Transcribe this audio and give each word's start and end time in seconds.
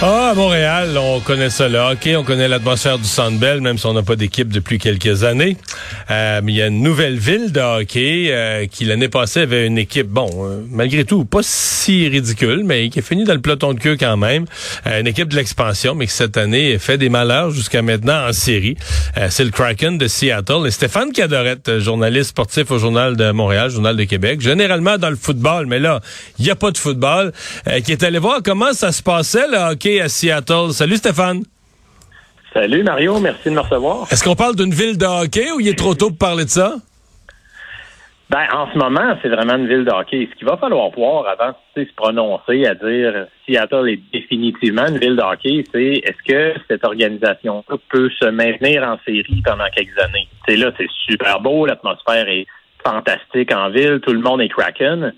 Ah, 0.00 0.28
à 0.30 0.34
Montréal, 0.34 0.96
on 0.96 1.18
connaît 1.18 1.50
ça 1.50 1.68
là. 1.68 1.90
OK, 1.90 2.08
on 2.16 2.22
connaît 2.22 2.46
l'atmosphère 2.46 2.98
du 2.98 3.04
Centre 3.04 3.36
même 3.60 3.78
si 3.78 3.86
on 3.86 3.94
n'a 3.94 4.04
pas 4.04 4.14
d'équipe 4.14 4.48
depuis 4.48 4.78
quelques 4.78 5.24
années. 5.24 5.56
Euh, 6.12 6.40
mais 6.44 6.52
il 6.52 6.54
y 6.54 6.62
a 6.62 6.68
une 6.68 6.84
nouvelle 6.84 7.18
ville 7.18 7.50
de 7.50 7.58
hockey 7.58 8.28
euh, 8.28 8.66
qui, 8.66 8.84
l'année 8.84 9.08
passée, 9.08 9.40
avait 9.40 9.66
une 9.66 9.76
équipe, 9.76 10.06
bon, 10.06 10.28
euh, 10.46 10.62
malgré 10.70 11.04
tout, 11.04 11.24
pas 11.24 11.40
si 11.42 12.08
ridicule, 12.08 12.62
mais 12.64 12.90
qui 12.90 13.00
a 13.00 13.02
fini 13.02 13.24
dans 13.24 13.34
le 13.34 13.40
peloton 13.40 13.72
de 13.72 13.80
queue 13.80 13.96
quand 13.98 14.16
même. 14.16 14.44
une 14.86 15.08
équipe 15.08 15.26
de 15.30 15.34
l'expansion, 15.34 15.96
mais 15.96 16.06
qui 16.06 16.12
cette 16.12 16.36
année 16.36 16.78
fait 16.78 16.96
des 16.96 17.08
malheurs 17.08 17.50
jusqu'à 17.50 17.82
maintenant 17.82 18.28
en 18.28 18.32
série. 18.32 18.76
C'est 19.30 19.44
le 19.44 19.50
Kraken 19.50 19.98
de 19.98 20.06
Seattle. 20.06 20.64
Et 20.68 20.70
Stéphane 20.70 21.10
Cadorette, 21.10 21.80
journaliste 21.80 22.30
sportif 22.30 22.70
au 22.70 22.78
Journal 22.78 23.16
de 23.16 23.32
Montréal, 23.32 23.68
Journal 23.68 23.96
de 23.96 24.04
Québec, 24.04 24.40
généralement 24.40 24.96
dans 24.96 25.10
le 25.10 25.16
football, 25.16 25.66
mais 25.66 25.80
là, 25.80 26.00
il 26.38 26.44
n'y 26.44 26.52
a 26.52 26.56
pas 26.56 26.70
de 26.70 26.78
football, 26.78 27.32
qui 27.84 27.90
est 27.90 28.04
allé 28.04 28.20
voir 28.20 28.42
comment 28.44 28.72
ça 28.72 28.92
se 28.92 29.02
passait, 29.02 29.48
le 29.48 29.58
hockey 29.58 29.87
à 30.00 30.08
Seattle. 30.08 30.72
Salut 30.72 30.96
Stéphane. 30.96 31.42
Salut 32.52 32.82
Mario, 32.82 33.18
merci 33.20 33.50
de 33.50 33.54
me 33.54 33.60
recevoir. 33.60 34.06
Est-ce 34.10 34.24
qu'on 34.24 34.34
parle 34.34 34.56
d'une 34.56 34.72
ville 34.72 34.96
de 34.96 35.04
hockey 35.04 35.50
ou 35.52 35.60
il 35.60 35.68
est 35.68 35.78
trop 35.78 35.94
tôt 35.94 36.08
pour 36.08 36.18
parler 36.18 36.44
de 36.44 36.50
ça? 36.50 36.74
Ben, 38.30 38.46
en 38.52 38.70
ce 38.70 38.76
moment, 38.76 39.16
c'est 39.22 39.28
vraiment 39.28 39.54
une 39.56 39.68
ville 39.68 39.86
de 39.86 39.90
hockey. 39.90 40.28
Ce 40.30 40.38
qu'il 40.38 40.46
va 40.46 40.58
falloir 40.58 40.90
voir 40.90 41.26
avant 41.28 41.54
de 41.76 41.84
se 41.84 41.94
prononcer 41.94 42.66
à 42.66 42.74
dire 42.74 43.26
Seattle 43.46 43.88
est 43.88 44.00
définitivement 44.12 44.86
une 44.86 44.98
ville 44.98 45.16
de 45.16 45.22
hockey, 45.22 45.64
c'est 45.72 46.02
est-ce 46.04 46.22
que 46.26 46.60
cette 46.68 46.84
organisation 46.84 47.64
peut 47.88 48.10
se 48.20 48.26
maintenir 48.26 48.82
en 48.82 48.98
série 49.06 49.42
pendant 49.44 49.68
quelques 49.74 49.98
années? 49.98 50.28
C'est 50.46 50.56
là, 50.56 50.72
c'est 50.76 50.90
super 51.06 51.40
beau, 51.40 51.64
l'atmosphère 51.64 52.28
est 52.28 52.46
fantastique 52.84 53.54
en 53.54 53.70
ville, 53.70 54.00
tout 54.02 54.12
le 54.12 54.20
monde 54.20 54.42
est 54.42 54.48
Kraken. 54.50 55.14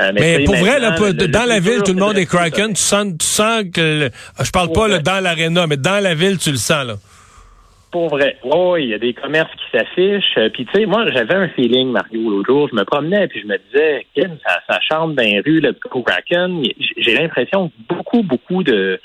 Euh, 0.00 0.12
mais, 0.14 0.44
pour 0.44 0.54
vrai, 0.54 0.78
là, 0.78 0.90
dans 0.92 1.48
la 1.48 1.58
ville, 1.58 1.82
tout 1.84 1.92
le 1.92 1.98
monde 1.98 2.16
est 2.16 2.26
Kraken. 2.26 2.68
Tu 2.68 2.82
sens, 2.82 3.06
tu 3.18 3.26
sens 3.26 3.64
que, 3.74 4.08
je 4.40 4.50
parle 4.52 4.70
pas 4.72 4.86
là, 4.86 5.00
dans 5.00 5.22
l'aréna, 5.22 5.66
mais 5.66 5.76
dans 5.76 6.02
la 6.02 6.14
ville, 6.14 6.38
tu 6.38 6.50
le 6.50 6.56
sens 6.56 6.86
là. 6.86 6.94
Pour 7.90 8.08
vrai. 8.08 8.36
Oui, 8.44 8.84
il 8.84 8.88
y 8.90 8.94
a 8.94 8.98
des 8.98 9.14
commerces 9.14 9.50
qui 9.52 9.76
s'affichent. 9.76 10.36
Euh, 10.36 10.50
puis, 10.50 10.66
tu 10.66 10.78
sais, 10.78 10.86
moi, 10.86 11.10
j'avais 11.10 11.34
un 11.34 11.48
feeling, 11.48 11.90
Mario, 11.90 12.30
l'autre 12.30 12.46
jour. 12.46 12.68
Je 12.70 12.76
me 12.76 12.84
promenais 12.84 13.26
puis 13.28 13.40
je 13.40 13.46
me 13.46 13.56
disais, 13.56 14.06
ça, 14.46 14.60
ça 14.68 14.78
chante 14.88 15.14
dans 15.14 15.22
les 15.22 15.40
rues, 15.40 15.60
le 15.60 15.72
Kraken. 15.72 16.62
J'ai 16.98 17.14
l'impression 17.14 17.68
que 17.70 17.94
beaucoup, 17.94 18.22
beaucoup 18.22 18.62
de, 18.62 19.00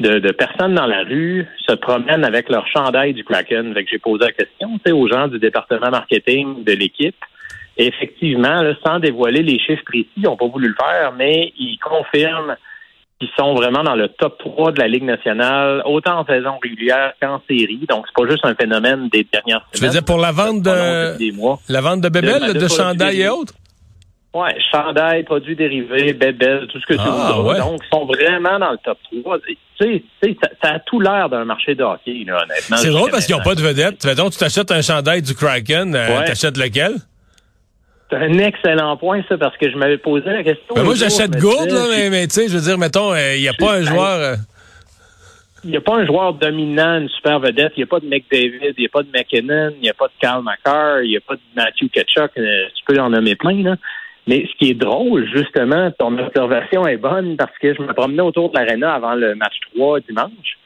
de, 0.00 0.18
de, 0.18 0.32
personnes 0.32 0.74
dans 0.74 0.86
la 0.86 1.04
rue 1.04 1.46
se 1.68 1.74
promènent 1.76 2.24
avec 2.24 2.48
leur 2.48 2.66
chandail 2.66 3.14
du 3.14 3.22
Kraken. 3.22 3.72
Fait 3.72 3.84
que 3.84 3.90
j'ai 3.90 3.98
posé 3.98 4.24
la 4.24 4.32
question, 4.32 4.78
tu 4.78 4.80
sais, 4.86 4.92
aux 4.92 5.06
gens 5.06 5.28
du 5.28 5.38
département 5.38 5.90
marketing 5.90 6.64
de 6.64 6.72
l'équipe 6.72 7.16
effectivement, 7.78 8.60
sans 8.84 8.98
dévoiler 8.98 9.42
les 9.42 9.58
chiffres 9.58 9.84
précis, 9.84 10.08
ils 10.16 10.24
n'ont 10.24 10.36
pas 10.36 10.48
voulu 10.48 10.68
le 10.68 10.74
faire, 10.74 11.12
mais 11.12 11.52
ils 11.58 11.78
confirment 11.78 12.56
qu'ils 13.20 13.30
sont 13.36 13.54
vraiment 13.54 13.82
dans 13.82 13.96
le 13.96 14.08
top 14.08 14.38
3 14.38 14.72
de 14.72 14.80
la 14.80 14.88
Ligue 14.88 15.04
nationale, 15.04 15.82
autant 15.86 16.20
en 16.20 16.26
saison 16.26 16.58
régulière 16.62 17.12
qu'en 17.20 17.40
série. 17.48 17.80
Donc, 17.88 18.06
c'est 18.06 18.22
pas 18.22 18.30
juste 18.30 18.44
un 18.44 18.54
phénomène 18.54 19.08
des 19.08 19.26
dernières 19.32 19.60
semaines. 19.60 19.74
Tu 19.74 19.84
veux 19.84 19.90
dire 19.90 20.04
pour 20.04 20.18
la 20.18 20.32
vente 20.32 20.62
de 20.62 20.70
la 21.68 21.80
vente 21.80 22.00
de 22.00 22.08
bébelles, 22.08 22.52
de, 22.52 22.58
de, 22.58 22.68
chandail 22.68 23.22
et 23.22 23.28
autres? 23.28 23.54
Oui, 24.34 24.50
chandail, 24.70 25.24
produits 25.24 25.56
dérivés, 25.56 26.12
bébelles, 26.12 26.68
tout 26.70 26.78
ce 26.78 26.86
que 26.86 26.94
tu 26.94 27.00
ah, 27.02 27.34
veux. 27.38 27.58
Donc, 27.58 27.80
ils 27.82 27.88
sont 27.96 28.04
vraiment 28.04 28.58
dans 28.58 28.72
le 28.72 28.78
top 28.84 28.98
3. 29.22 29.38
Tu 29.80 30.04
sais, 30.22 30.36
ça, 30.42 30.48
ça 30.62 30.70
a 30.74 30.78
tout 30.80 31.00
l'air 31.00 31.28
d'un 31.28 31.44
marché 31.44 31.74
de 31.74 31.82
hockey, 31.82 32.24
là, 32.26 32.42
honnêtement. 32.44 32.76
C'est 32.76 32.90
drôle 32.90 33.10
parce 33.10 33.26
qu'ils 33.26 33.34
n'ont 33.34 33.42
pas 33.42 33.54
de 33.54 33.62
vedette. 33.62 34.06
Donc, 34.16 34.32
tu 34.32 34.38
t'achètes 34.38 34.70
un 34.70 34.82
chandail 34.82 35.22
du 35.22 35.34
Kraken, 35.34 35.94
euh, 35.94 36.24
tu 36.24 36.32
achètes 36.32 36.56
lequel? 36.56 36.96
C'est 38.10 38.16
un 38.16 38.38
excellent 38.38 38.96
point, 38.96 39.22
ça, 39.28 39.36
parce 39.36 39.56
que 39.58 39.70
je 39.70 39.76
m'avais 39.76 39.98
posé 39.98 40.30
la 40.30 40.42
question. 40.42 40.74
Ben 40.74 40.82
moi, 40.82 40.94
j'achète 40.94 41.36
Gourde, 41.36 41.70
là, 41.70 41.84
mais, 42.10 42.26
tu 42.26 42.34
sais, 42.34 42.48
je 42.48 42.54
veux 42.54 42.62
dire, 42.62 42.78
mettons, 42.78 43.14
il 43.14 43.18
euh, 43.18 43.38
n'y 43.38 43.48
a 43.48 43.52
pas 43.52 43.76
un 43.76 43.82
joueur. 43.82 44.18
Euh, 44.20 44.36
il 45.64 45.70
n'y 45.70 45.76
a 45.76 45.80
pas 45.80 45.96
un 45.96 46.06
joueur 46.06 46.34
dominant, 46.34 47.00
une 47.00 47.08
super 47.08 47.40
vedette. 47.40 47.72
Il 47.76 47.80
n'y 47.80 47.84
a 47.84 47.86
pas 47.86 48.00
de 48.00 48.06
McDavid, 48.06 48.74
il 48.76 48.80
n'y 48.80 48.86
a 48.86 48.90
pas 48.90 49.02
de 49.02 49.08
McKinnon, 49.12 49.72
il 49.76 49.82
n'y 49.82 49.90
a 49.90 49.94
pas 49.94 50.06
de 50.06 50.12
Carl 50.20 50.42
McCarr, 50.42 51.02
il 51.02 51.10
n'y 51.10 51.16
a 51.16 51.20
pas 51.20 51.34
de 51.34 51.40
Matthew 51.56 51.90
Ketchuk. 51.92 52.30
Euh, 52.38 52.66
tu 52.74 52.84
peux 52.86 52.98
en 52.98 53.10
nommer 53.10 53.34
plein, 53.34 53.62
là. 53.62 53.76
Mais 54.26 54.46
ce 54.50 54.56
qui 54.58 54.70
est 54.70 54.74
drôle, 54.74 55.28
justement, 55.34 55.90
ton 55.98 56.16
observation 56.18 56.86
est 56.86 56.98
bonne 56.98 57.36
parce 57.36 57.56
que 57.58 57.74
je 57.74 57.82
me 57.82 57.92
promenais 57.92 58.22
autour 58.22 58.50
de 58.50 58.58
l'aréna 58.58 58.92
avant 58.94 59.14
le 59.14 59.34
match 59.34 59.54
3 59.74 60.00
dimanche. 60.00 60.58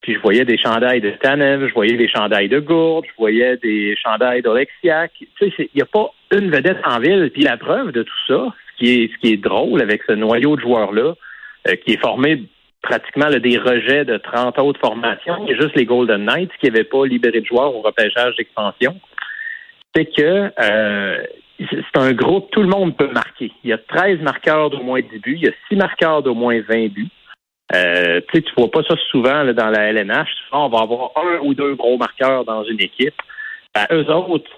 Puis 0.00 0.14
je 0.14 0.18
voyais 0.18 0.44
des 0.44 0.58
chandails 0.58 1.00
de 1.00 1.10
Tanev, 1.10 1.68
je 1.68 1.72
voyais 1.72 1.96
des 1.96 2.08
chandails 2.08 2.48
de 2.48 2.58
Gourde, 2.58 3.06
je 3.06 3.16
voyais 3.16 3.56
des 3.56 3.96
chandails 4.04 4.42
d'Olexiac. 4.42 5.12
Tu 5.18 5.26
sais, 5.38 5.52
il 5.58 5.76
n'y 5.76 5.82
a 5.82 5.86
pas 5.86 6.10
une 6.34 6.50
vedette 6.50 6.78
en 6.84 6.98
ville. 7.00 7.30
Puis 7.32 7.42
la 7.42 7.56
preuve 7.56 7.92
de 7.92 8.02
tout 8.02 8.20
ça, 8.26 8.52
ce 8.70 8.78
qui 8.78 8.92
est, 8.92 9.12
ce 9.12 9.18
qui 9.18 9.32
est 9.32 9.36
drôle 9.36 9.80
avec 9.80 10.02
ce 10.06 10.12
noyau 10.12 10.56
de 10.56 10.60
joueurs-là, 10.60 11.14
euh, 11.68 11.76
qui 11.76 11.92
est 11.92 12.00
formé 12.00 12.42
pratiquement 12.82 13.30
des 13.30 13.58
rejets 13.58 14.04
de 14.04 14.18
30 14.18 14.58
autres 14.58 14.80
formations, 14.80 15.46
a 15.46 15.54
juste 15.54 15.74
les 15.74 15.86
Golden 15.86 16.24
Knights 16.24 16.52
qui 16.60 16.66
n'avaient 16.66 16.84
pas 16.84 17.06
libéré 17.06 17.40
de 17.40 17.46
joueurs 17.46 17.74
au 17.74 17.80
repêchage 17.80 18.36
d'expansion, 18.36 19.00
c'est 19.94 20.04
que 20.04 20.52
euh, 20.60 21.22
c'est 21.58 21.98
un 21.98 22.12
groupe, 22.12 22.50
tout 22.50 22.60
le 22.60 22.68
monde 22.68 22.96
peut 22.96 23.10
marquer. 23.10 23.52
Il 23.62 23.70
y 23.70 23.72
a 23.72 23.78
13 23.78 24.20
marqueurs 24.20 24.70
d'au 24.70 24.82
moins 24.82 25.00
10 25.00 25.18
buts, 25.20 25.36
il 25.36 25.44
y 25.44 25.48
a 25.48 25.52
6 25.68 25.76
marqueurs 25.76 26.22
d'au 26.22 26.34
moins 26.34 26.60
20 26.60 26.88
buts. 26.88 27.08
Euh, 27.74 28.20
tu 28.32 28.38
ne 28.38 28.54
vois 28.56 28.70
pas 28.70 28.82
ça 28.82 28.94
souvent 29.10 29.44
dans 29.52 29.70
la 29.70 29.90
LNH. 29.90 30.28
Souvent, 30.48 30.66
on 30.66 30.68
va 30.68 30.82
avoir 30.82 31.12
un 31.16 31.38
ou 31.42 31.54
deux 31.54 31.74
gros 31.74 31.96
marqueurs 31.96 32.44
dans 32.44 32.64
une 32.64 32.80
équipe. 32.80 33.14
Ben, 33.74 33.86
eux 33.90 34.08
autres, 34.10 34.50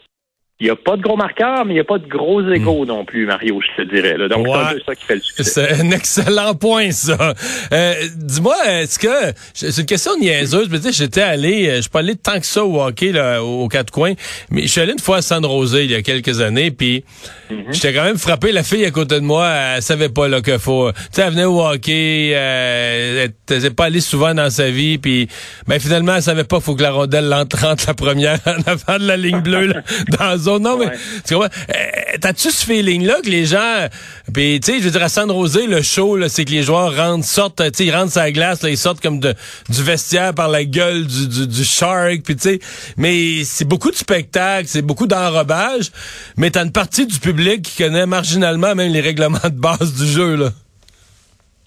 il 0.59 0.65
n'y 0.65 0.71
a 0.71 0.77
pas 0.77 0.97
de 0.97 1.03
gros 1.03 1.17
marqueurs, 1.17 1.67
mais 1.67 1.72
il 1.72 1.77
n'y 1.77 1.81
a 1.81 1.84
pas 1.84 1.99
de 1.99 2.09
gros 2.09 2.41
égaux 2.41 2.84
hmm. 2.84 2.89
non 2.89 3.05
plus, 3.05 3.27
Mario, 3.27 3.61
je 3.61 3.83
te 3.83 3.89
dirais. 3.91 4.17
Donc, 4.17 4.47
c'est 4.47 4.55
un 4.55 4.72
peu 4.72 4.81
ça 4.87 4.94
qui 4.94 5.05
fait 5.05 5.15
le 5.17 5.21
succès. 5.21 5.44
C'est 5.44 5.83
un 5.83 5.91
excellent 5.91 6.55
point, 6.55 6.93
ça. 6.93 7.34
Euh, 7.72 7.94
dis-moi, 8.17 8.56
est-ce 8.66 8.99
que... 8.99 9.34
C'est 9.53 9.77
une 9.77 9.87
question 9.87 10.12
niaiseuse, 10.19 10.69
mais 10.71 10.78
tu 10.78 10.84
sais, 10.84 10.93
j'étais 10.93 11.21
allé... 11.21 11.77
Je 11.77 11.81
suis 11.83 11.91
pas 11.91 11.99
allé 11.99 12.16
tant 12.16 12.41
que 12.41 12.47
ça 12.47 12.65
au 12.65 12.81
hockey, 12.81 13.12
là, 13.12 13.45
aux 13.45 13.69
quatre 13.69 13.91
coins, 13.91 14.15
mais 14.50 14.62
je 14.62 14.69
suis 14.69 14.81
allé 14.81 14.93
une 14.93 14.99
fois 14.99 15.19
à 15.19 15.22
San 15.22 15.45
il 15.45 15.91
y 15.91 15.95
a 15.95 16.00
quelques 16.00 16.41
années, 16.41 16.71
puis 16.71 17.05
mm-hmm. 17.50 17.72
j'étais 17.72 17.93
quand 17.93 18.05
même 18.05 18.16
frappé. 18.16 18.50
La 18.50 18.62
fille 18.62 18.87
à 18.87 18.91
côté 18.91 19.16
de 19.16 19.27
moi, 19.27 19.47
elle 19.77 19.83
savait 19.83 20.09
pas 20.09 20.27
là 20.27 20.41
que 20.41 20.56
faut... 20.56 20.91
Tu 20.91 20.99
sais, 21.12 21.22
elle 21.22 21.33
venait 21.33 21.45
au 21.45 21.62
hockey, 21.62 22.33
euh, 22.34 23.27
elle 23.50 23.56
n'était 23.56 23.71
pas 23.71 23.84
allée 23.84 24.00
souvent 24.00 24.33
dans 24.33 24.49
sa 24.49 24.71
vie, 24.71 24.97
puis 24.97 25.28
ben, 25.66 25.78
finalement, 25.78 26.15
elle 26.15 26.22
savait 26.22 26.45
pas 26.45 26.61
faut 26.61 26.75
que 26.75 26.83
la 26.83 26.93
rondelle 26.93 27.28
l'entre 27.28 27.59
la 27.87 27.95
première 27.95 28.39
en 28.47 28.71
avant 28.71 28.99
de 28.99 29.06
la 29.06 29.19
ligne 29.19 29.41
bleue, 29.41 29.66
là, 29.66 29.83
dans 30.19 30.46
non, 30.47 30.79
mais 30.79 30.91
tu 31.27 31.34
vois, 31.34 31.47
euh, 31.47 32.19
t'as-tu 32.21 32.51
ce 32.51 32.65
feeling-là 32.65 33.21
que 33.23 33.31
les 33.31 33.45
gens, 33.45 33.89
puis 34.33 34.61
tu 34.61 34.73
sais, 34.73 34.79
je 34.79 34.84
veux 34.84 34.91
dire, 34.91 35.03
à 35.03 35.09
San 35.09 35.31
Rosé, 35.31 35.67
le 35.67 35.83
show, 35.83 36.19
c'est 36.29 36.45
que 36.45 36.51
les 36.51 36.62
joueurs 36.62 36.97
rentrent, 36.97 37.25
sortent, 37.25 37.62
tu 37.62 37.71
sais, 37.75 37.87
ils 37.87 37.95
rentrent 37.95 38.12
sa 38.12 38.31
glace, 38.31 38.62
là, 38.62 38.71
ils 38.71 38.79
sortent 38.79 39.01
comme 39.01 39.21
de, 39.21 39.34
du 39.69 39.83
vestiaire 39.83 40.34
par 40.34 40.49
la 40.49 40.65
gueule 40.65 41.07
du, 41.07 41.29
du, 41.29 41.47
du 41.47 41.65
shark, 41.65 42.23
puis 42.25 42.37
tu 42.37 42.43
sais, 42.43 42.59
mais 42.97 43.45
c'est 43.45 43.67
beaucoup 43.67 43.91
de 43.91 43.97
spectacles, 43.97 44.69
c'est 44.69 44.83
beaucoup 44.83 45.07
d'enrobage, 45.07 45.91
mais 46.37 46.51
t'as 46.51 46.65
une 46.65 46.73
partie 46.73 47.07
du 47.07 47.19
public 47.19 47.63
qui 47.63 47.83
connaît 47.83 48.07
marginalement 48.07 48.75
même 48.75 48.93
les 48.93 49.01
règlements 49.01 49.39
de 49.45 49.61
base 49.61 49.95
du 49.95 50.07
jeu, 50.07 50.37
là. 50.37 50.51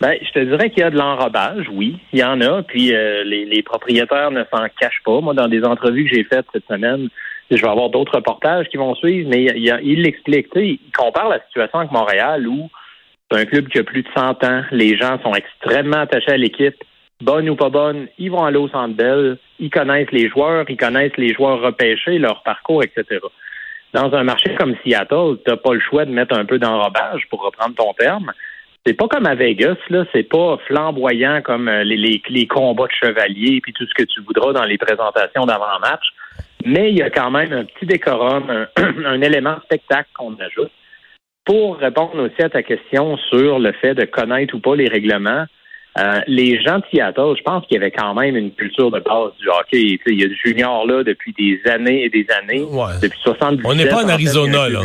Ben, 0.01 0.15
je 0.21 0.31
te 0.31 0.39
dirais 0.39 0.69
qu'il 0.69 0.79
y 0.79 0.83
a 0.83 0.89
de 0.89 0.97
l'enrobage, 0.97 1.65
oui, 1.73 1.97
il 2.13 2.19
y 2.19 2.23
en 2.23 2.39
a. 2.39 2.63
Puis 2.63 2.95
euh, 2.95 3.23
les, 3.25 3.43
les, 3.43 3.61
propriétaires 3.61 4.31
ne 4.31 4.43
s'en 4.45 4.65
cachent 4.79 5.01
pas. 5.03 5.19
Moi, 5.19 5.33
dans 5.33 5.49
des 5.49 5.63
entrevues 5.63 6.05
que 6.05 6.15
j'ai 6.15 6.23
faites 6.23 6.45
cette 6.53 6.65
semaine, 6.67 7.09
je 7.57 7.61
vais 7.61 7.69
avoir 7.69 7.89
d'autres 7.89 8.15
reportages 8.15 8.67
qui 8.67 8.77
vont 8.77 8.95
suivre, 8.95 9.29
mais 9.29 9.43
il, 9.43 10.01
l'explique. 10.01 10.47
Il 10.55 10.79
compare 10.95 11.29
la 11.29 11.39
situation 11.47 11.79
avec 11.79 11.91
Montréal 11.91 12.47
où 12.47 12.69
c'est 13.31 13.39
un 13.39 13.45
club 13.45 13.67
qui 13.69 13.79
a 13.79 13.83
plus 13.83 14.03
de 14.03 14.07
100 14.15 14.43
ans. 14.43 14.63
Les 14.71 14.97
gens 14.97 15.19
sont 15.21 15.33
extrêmement 15.33 16.01
attachés 16.01 16.31
à 16.31 16.37
l'équipe. 16.37 16.75
Bonne 17.21 17.49
ou 17.49 17.55
pas 17.55 17.69
bonne, 17.69 18.07
ils 18.17 18.31
vont 18.31 18.45
aller 18.45 18.57
au 18.57 18.69
Centre 18.69 18.95
Bell. 18.95 19.37
Ils 19.59 19.69
connaissent 19.69 20.11
les 20.11 20.29
joueurs, 20.29 20.65
ils 20.69 20.77
connaissent 20.77 21.17
les 21.17 21.33
joueurs 21.33 21.59
repêchés, 21.59 22.17
leur 22.17 22.43
parcours, 22.43 22.81
etc. 22.83 23.19
Dans 23.93 24.13
un 24.13 24.23
marché 24.23 24.55
comme 24.55 24.75
Seattle, 24.83 25.37
tu 25.43 25.51
n'as 25.51 25.57
pas 25.57 25.73
le 25.73 25.81
choix 25.81 26.05
de 26.05 26.11
mettre 26.11 26.37
un 26.37 26.45
peu 26.45 26.59
d'enrobage, 26.59 27.27
pour 27.29 27.41
reprendre 27.41 27.75
ton 27.75 27.91
terme. 27.93 28.31
C'est 28.85 28.93
pas 28.93 29.07
comme 29.07 29.25
à 29.25 29.35
Vegas, 29.35 29.75
là. 29.89 30.05
C'est 30.13 30.23
pas 30.23 30.57
flamboyant 30.67 31.41
comme 31.41 31.67
euh, 31.67 31.83
les 31.83 32.47
combats 32.47 32.87
de 32.87 33.07
chevaliers 33.07 33.59
puis 33.61 33.73
tout 33.73 33.85
ce 33.85 33.93
que 33.93 34.07
tu 34.07 34.21
voudras 34.21 34.53
dans 34.53 34.63
les 34.63 34.77
présentations 34.77 35.45
d'avant-match. 35.45 36.13
Mais 36.65 36.91
il 36.91 36.97
y 36.97 37.01
a 37.01 37.09
quand 37.09 37.31
même 37.31 37.53
un 37.53 37.65
petit 37.65 37.85
décorum, 37.85 38.67
un, 38.75 39.21
élément 39.21 39.57
spectacle 39.63 40.09
qu'on 40.13 40.35
ajoute. 40.39 40.71
Pour 41.45 41.77
répondre 41.77 42.19
aussi 42.19 42.41
à 42.41 42.49
ta 42.49 42.61
question 42.61 43.17
sur 43.29 43.59
le 43.59 43.71
fait 43.71 43.95
de 43.95 44.05
connaître 44.05 44.55
ou 44.55 44.59
pas 44.59 44.75
les 44.75 44.87
règlements, 44.87 45.45
euh, 45.97 46.19
les 46.27 46.61
gens 46.61 46.77
de 46.79 46.83
Seattle, 46.91 47.33
je 47.37 47.41
pense 47.43 47.65
qu'il 47.65 47.75
y 47.75 47.77
avait 47.77 47.91
quand 47.91 48.13
même 48.13 48.35
une 48.35 48.51
culture 48.51 48.91
de 48.91 48.99
base 48.99 49.31
du 49.39 49.49
hockey. 49.49 49.99
il 50.05 50.21
y 50.21 50.23
a 50.23 50.27
du 50.27 50.35
junior 50.35 50.85
là 50.85 51.03
depuis 51.03 51.33
des 51.33 51.59
années 51.69 52.03
et 52.03 52.09
des 52.09 52.27
années, 52.29 52.65
depuis 53.01 53.19
70 53.23 53.63
On 53.65 53.73
n'est 53.73 53.87
pas 53.87 54.03
en 54.03 54.09
Arizona, 54.09 54.69
là. 54.69 54.81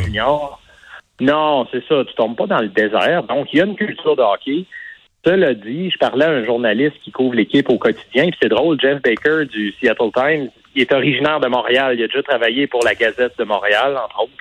Non, 1.20 1.66
c'est 1.70 1.84
ça. 1.86 2.04
Tu 2.04 2.14
tombes 2.14 2.36
pas 2.36 2.46
dans 2.46 2.60
le 2.60 2.68
désert. 2.68 3.22
Donc, 3.24 3.48
il 3.52 3.58
y 3.58 3.62
a 3.62 3.64
une 3.64 3.76
culture 3.76 4.16
de 4.16 4.22
hockey. 4.22 4.64
Cela 5.24 5.54
dit, 5.54 5.90
je 5.90 5.98
parlais 5.98 6.24
à 6.24 6.30
un 6.30 6.44
journaliste 6.44 6.96
qui 7.02 7.10
couvre 7.10 7.34
l'équipe 7.34 7.68
au 7.70 7.78
quotidien, 7.78 8.24
puis 8.24 8.38
c'est 8.42 8.48
drôle, 8.48 8.78
Jeff 8.80 9.00
Baker 9.00 9.46
du 9.46 9.72
Seattle 9.80 10.10
Times, 10.14 10.50
il 10.74 10.82
est 10.82 10.92
originaire 10.92 11.40
de 11.40 11.48
Montréal. 11.48 11.94
Il 11.98 12.02
a 12.02 12.06
déjà 12.06 12.22
travaillé 12.22 12.66
pour 12.66 12.84
la 12.84 12.94
Gazette 12.94 13.38
de 13.38 13.44
Montréal, 13.44 13.96
entre 13.96 14.22
autres. 14.22 14.32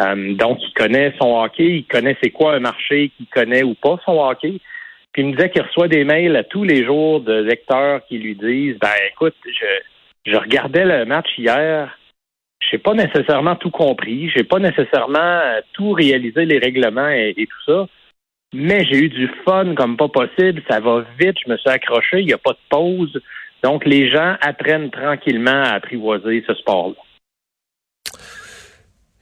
Euh, 0.00 0.34
donc, 0.34 0.58
il 0.62 0.72
connaît 0.74 1.12
son 1.20 1.42
hockey, 1.42 1.78
il 1.78 1.84
connaît 1.84 2.16
c'est 2.22 2.30
quoi 2.30 2.54
un 2.54 2.60
marché, 2.60 3.10
qu'il 3.16 3.26
connaît 3.26 3.62
ou 3.62 3.74
pas 3.74 3.98
son 4.04 4.20
hockey. 4.20 4.60
Puis 5.12 5.22
il 5.22 5.28
me 5.28 5.32
disait 5.32 5.50
qu'il 5.50 5.62
reçoit 5.62 5.88
des 5.88 6.04
mails 6.04 6.36
à 6.36 6.44
tous 6.44 6.64
les 6.64 6.84
jours 6.84 7.20
de 7.20 7.32
lecteurs 7.32 8.04
qui 8.06 8.18
lui 8.18 8.34
disent 8.34 8.78
Ben 8.78 8.92
écoute, 9.10 9.34
je, 10.24 10.36
regardais 10.36 10.84
le 10.84 11.04
match 11.06 11.28
hier, 11.38 11.98
j'ai 12.70 12.78
pas 12.78 12.94
nécessairement 12.94 13.56
tout 13.56 13.70
compris, 13.70 14.30
j'ai 14.30 14.44
pas 14.44 14.58
nécessairement 14.58 15.40
tout 15.72 15.92
réalisé 15.92 16.44
les 16.44 16.58
règlements 16.58 17.08
et, 17.08 17.34
tout 17.34 17.72
ça, 17.72 17.88
mais 18.52 18.84
j'ai 18.84 18.98
eu 18.98 19.08
du 19.08 19.30
fun 19.44 19.74
comme 19.74 19.96
pas 19.96 20.08
possible, 20.08 20.62
ça 20.68 20.80
va 20.80 21.04
vite, 21.18 21.36
je 21.44 21.50
me 21.50 21.56
suis 21.56 21.70
accroché, 21.70 22.20
il 22.20 22.26
n'y 22.26 22.34
a 22.34 22.38
pas 22.38 22.52
de 22.52 22.58
pause. 22.68 23.20
Donc 23.62 23.84
les 23.84 24.10
gens 24.10 24.36
apprennent 24.40 24.90
tranquillement 24.90 25.62
à 25.62 25.74
apprivoiser 25.74 26.44
ce 26.46 26.54
sport-là. 26.54 26.94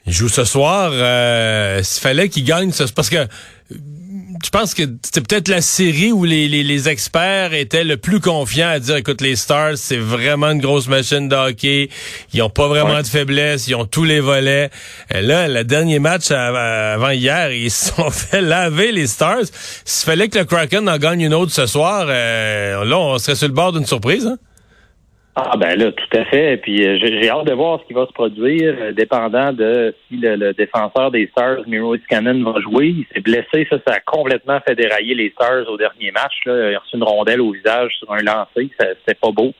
Il 0.07 0.13
joue 0.13 0.29
ce 0.29 0.45
soir. 0.45 0.91
Euh, 0.93 1.83
S'il 1.83 2.03
fallait 2.03 2.29
qu'il 2.29 2.45
gagne, 2.45 2.71
ce... 2.71 2.93
parce 2.93 3.11
que 3.11 3.27
je 4.45 4.51
pense 4.51 4.75
que 4.75 4.83
c'était 5.03 5.21
peut-être 5.21 5.49
la 5.49 5.61
série 5.61 6.13
où 6.13 6.25
les, 6.25 6.49
les, 6.49 6.89
experts 6.89 7.55
étaient 7.55 7.85
le 7.85 7.97
plus 7.97 8.21
confiants 8.21 8.69
à 8.69 8.79
dire, 8.79 8.97
écoute, 8.97 9.21
les 9.21 9.37
Stars, 9.37 9.77
c'est 9.77 9.97
vraiment 9.97 10.51
une 10.51 10.61
grosse 10.61 10.89
machine 10.89 11.29
de 11.29 11.35
hockey. 11.35 11.89
Ils 12.33 12.43
ont 12.43 12.51
pas 12.51 12.69
vraiment 12.69 13.01
de 13.01 13.07
faiblesse. 13.07 13.67
Ils 13.69 13.75
ont 13.75 13.87
tous 13.87 14.05
les 14.05 14.21
volets. 14.21 14.71
Et 15.13 15.23
là, 15.23 15.49
le 15.49 15.65
dernier 15.65 15.99
match 15.99 16.31
avant 16.31 17.11
hier, 17.11 17.53
ils 17.53 17.71
se 17.71 17.93
sont 17.93 18.11
fait 18.11 18.43
laver 18.43 18.93
les 18.93 19.07
Stars. 19.07 19.45
S'il 19.85 20.07
fallait 20.07 20.29
que 20.29 20.39
le 20.39 20.45
Kraken 20.45 20.89
en 20.89 20.99
gagne 20.99 21.23
une 21.23 21.35
autre 21.35 21.53
ce 21.53 21.67
soir, 21.67 22.07
euh, 22.09 22.85
là, 22.85 22.99
on 22.99 23.19
serait 23.19 23.37
sur 23.37 23.49
le 23.49 23.55
bord 23.55 23.73
d'une 23.73 23.87
surprise. 23.87 24.27
Hein? 24.27 24.39
Ah 25.39 25.55
ben 25.59 25.79
là, 25.79 25.93
tout 25.93 26.17
à 26.17 26.25
fait. 26.25 26.57
Puis 26.57 26.87
euh, 26.87 26.99
j'ai 26.99 27.29
hâte 27.29 27.47
de 27.47 27.53
voir 27.53 27.79
ce 27.81 27.87
qui 27.87 27.93
va 27.93 28.07
se 28.07 28.13
produire, 28.13 28.75
euh, 28.81 28.93
dépendant 28.93 29.53
de 29.53 29.95
si 30.09 30.17
le, 30.17 30.55
défenseur 30.55 31.11
des 31.11 31.27
Stars, 31.27 31.59
Miro 31.67 31.95
Cannon, 32.09 32.43
va 32.51 32.59
jouer. 32.61 32.87
Il 32.87 33.07
s'est 33.13 33.21
blessé, 33.21 33.67
ça, 33.71 33.77
ça 33.87 33.97
a 33.97 34.01
complètement 34.01 34.59
fait 34.67 34.75
dérailler 34.75 35.15
les 35.15 35.29
Stars 35.31 35.69
au 35.69 35.77
dernier 35.77 36.11
match. 36.11 36.33
Là. 36.47 36.71
Il 36.71 36.75
a 36.75 36.79
reçu 36.79 36.97
une 36.97 37.05
rondelle 37.05 37.43
au 37.43 37.53
visage 37.53 37.93
sur 37.99 38.11
un 38.15 38.23
lancer, 38.23 38.71
c'était 38.81 39.19
pas 39.21 39.31
beau. 39.31 39.53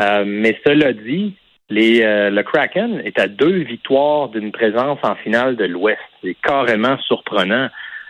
Euh, 0.00 0.24
mais 0.26 0.58
cela 0.66 0.92
dit, 0.92 1.34
les, 1.70 2.00
le 2.02 2.42
Kraken 2.42 3.00
est 3.04 3.18
à 3.20 3.28
deux 3.28 3.58
victoires 3.58 4.28
d'une 4.28 4.50
présence 4.50 4.98
en 5.04 5.14
finale 5.14 5.54
de 5.54 5.66
l'Ouest. 5.66 6.00
C'est 6.22 6.36
carrément 6.42 6.98
surprenant. 6.98 7.68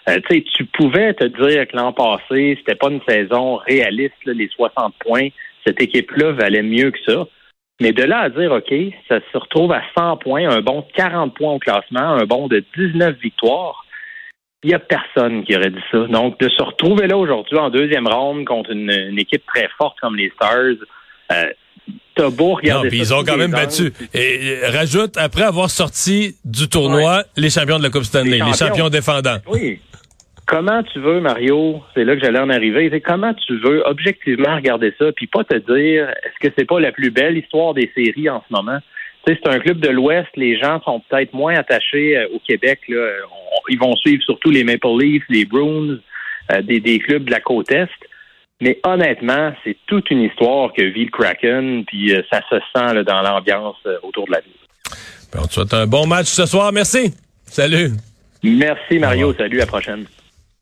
Euh, 0.09 0.21
tu 0.31 0.65
pouvais 0.67 1.15
te 1.15 1.25
dire 1.25 1.67
que 1.67 1.77
l'an 1.77 1.93
passé, 1.93 2.57
c'était 2.59 2.77
pas 2.77 2.91
une 2.91 3.01
saison 3.09 3.57
réaliste, 3.57 4.15
les 4.25 4.49
60 4.49 4.95
points 5.01 5.29
cette 5.67 5.83
équipe-là 5.83 6.33
valait 6.33 6.63
mieux 6.63 6.91
que 6.91 6.99
ça. 7.07 7.27
Mais 7.81 7.93
de 7.93 8.03
là 8.03 8.21
à 8.21 8.31
dire, 8.31 8.53
OK, 8.53 8.73
ça 9.09 9.21
se 9.33 9.39
retrouve 9.39 9.73
à 9.73 9.83
100 9.99 10.19
points, 10.19 10.49
un 10.49 10.63
bon 10.63 10.85
40 10.95 11.35
points 11.35 11.53
au 11.53 11.59
classement, 11.59 12.15
un 12.15 12.25
bon 12.25 12.49
de 12.49 12.65
19 12.77 13.17
victoires, 13.23 13.85
il 14.63 14.69
n'y 14.71 14.75
a 14.75 14.79
personne 14.79 15.45
qui 15.45 15.55
aurait 15.55 15.71
dit 15.71 15.83
ça. 15.93 16.07
Donc, 16.07 16.41
de 16.41 16.49
se 16.49 16.63
retrouver 16.63 17.07
là 17.07 17.17
aujourd'hui 17.17 17.59
en 17.59 17.71
deuxième 17.71 18.09
ronde 18.09 18.47
contre 18.47 18.71
une, 18.71 19.19
équipe 19.19 19.45
très 19.47 19.69
forte 19.77 19.99
comme 20.01 20.17
les 20.17 20.31
Stars, 20.31 20.77
euh, 21.33 21.45
t'as 22.15 22.31
beau 22.31 22.55
regarder 22.55 22.89
non, 22.89 23.03
ils 23.03 23.15
ont 23.15 23.25
quand 23.25 23.37
même 23.37 23.53
battu. 23.53 23.93
Et, 24.15 24.59
rajoute, 24.73 25.17
après 25.19 25.43
avoir 25.43 25.69
sorti 25.69 26.37
du 26.45 26.69
tournoi, 26.69 27.25
les 27.37 27.51
champions 27.51 27.79
de 27.79 27.83
la 27.83 27.91
Coupe 27.91 28.05
Stanley, 28.05 28.41
les 28.45 28.55
champions 28.55 28.89
défendants. 28.89 29.39
Oui, 29.49 29.81
comment 30.47 30.83
tu 30.85 31.01
veux, 31.01 31.21
Mario, 31.21 31.83
c'est 31.95 32.05
là 32.05 32.15
que 32.15 32.25
j'allais 32.25 32.39
en 32.39 32.51
arriver, 32.51 32.89
c'est 32.91 33.01
comment 33.01 33.35
tu 33.35 33.59
veux 33.59 33.83
objectivement 33.85 34.55
regarder 34.55 34.95
ça, 34.99 35.13
puis 35.13 35.27
pas 35.27 35.45
te 35.45 35.57
dire 35.57 36.09
est-ce 36.09 36.49
que 36.49 36.55
c'est 36.57 36.65
pas 36.65 36.81
la 36.81 36.93
plus 36.93 37.11
belle 37.11 37.37
histoire 37.37 37.75
des 37.75 37.91
séries 37.95 38.31
en 38.31 38.43
ce 38.49 38.55
moment? 38.55 38.79
Tu 39.27 39.33
sais, 39.33 39.41
c'est 39.43 39.51
un 39.53 39.59
club 39.59 39.81
de 39.81 39.89
l'Ouest, 39.89 40.29
les 40.37 40.57
gens 40.57 40.81
sont 40.83 41.01
peut-être 41.01 41.35
moins 41.35 41.57
attachés 41.57 42.17
euh, 42.17 42.29
au 42.33 42.39
Québec. 42.39 42.81
Là. 42.89 43.09
ils 43.69 43.79
vont 43.79 43.97
suivre 43.97 44.23
surtout 44.23 44.51
les 44.51 44.63
Maple 44.63 44.87
Leafs, 45.01 45.25
les 45.29 45.45
Bruins, 45.45 45.99
euh, 46.53 46.63
des, 46.63 46.99
clubs 47.01 47.25
de 47.25 47.33
la 47.33 47.41
côte 47.41 47.71
Est. 47.73 47.89
Mais 48.61 48.79
honnêtement, 48.85 49.53
c'est 49.65 49.77
toute 49.87 50.11
une 50.11 50.23
histoire 50.23 50.73
que 50.73 50.83
vit 50.83 51.07
le 51.07 51.11
Kraken, 51.11 51.85
puis 51.87 52.15
euh, 52.15 52.23
ça 52.31 52.41
se 52.49 52.57
sent 52.57 53.05
dans 53.05 53.21
l'ambiance 53.21 53.77
autour 54.03 54.27
de 54.27 54.33
la 54.33 54.41
ville. 54.41 54.53
on 55.37 55.47
te 55.47 55.53
souhaite 55.53 55.75
un 55.75 55.87
bon 55.87 56.07
match 56.07 56.27
ce 56.27 56.47
soir. 56.47 56.73
Merci. 56.73 57.13
Salut. 57.45 57.91
Merci 58.45 58.99
Mario. 58.99 59.35
Salut, 59.35 59.59
à 59.59 59.65
la 59.65 59.67
prochaine. 59.67 60.07